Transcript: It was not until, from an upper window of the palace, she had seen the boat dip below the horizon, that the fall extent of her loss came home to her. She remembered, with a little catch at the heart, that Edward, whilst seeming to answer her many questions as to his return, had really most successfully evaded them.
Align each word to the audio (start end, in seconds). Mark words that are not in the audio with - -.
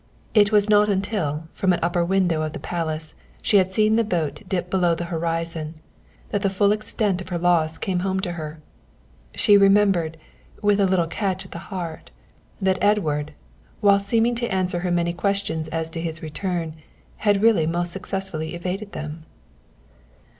It 0.33 0.51
was 0.51 0.67
not 0.67 0.89
until, 0.89 1.47
from 1.53 1.73
an 1.73 1.79
upper 1.83 2.03
window 2.03 2.41
of 2.41 2.53
the 2.53 2.59
palace, 2.59 3.13
she 3.43 3.57
had 3.57 3.71
seen 3.71 3.97
the 3.97 4.03
boat 4.03 4.41
dip 4.49 4.67
below 4.71 4.95
the 4.95 5.05
horizon, 5.13 5.75
that 6.29 6.41
the 6.41 6.49
fall 6.49 6.71
extent 6.71 7.21
of 7.21 7.29
her 7.29 7.37
loss 7.37 7.77
came 7.77 7.99
home 7.99 8.19
to 8.21 8.31
her. 8.31 8.59
She 9.35 9.57
remembered, 9.57 10.17
with 10.59 10.79
a 10.79 10.87
little 10.87 11.05
catch 11.05 11.45
at 11.45 11.51
the 11.51 11.59
heart, 11.69 12.09
that 12.59 12.79
Edward, 12.81 13.33
whilst 13.83 14.07
seeming 14.07 14.33
to 14.41 14.47
answer 14.51 14.79
her 14.79 14.89
many 14.89 15.13
questions 15.13 15.67
as 15.67 15.87
to 15.91 16.01
his 16.01 16.23
return, 16.23 16.73
had 17.17 17.43
really 17.43 17.67
most 17.67 17.91
successfully 17.91 18.55
evaded 18.55 18.93
them. 18.93 19.25